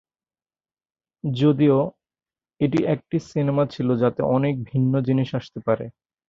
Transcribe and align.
যদিও, 1.23 1.77
এটি 2.61 2.79
একটি 2.85 3.17
সিনেমা 3.31 3.63
ছিল 3.65 3.87
যাতে 3.95 4.21
অনেক 4.35 4.53
ভিন্ন 4.63 4.93
জিনিস 5.01 5.29
আসতে 5.35 5.59
পারে। 5.67 5.85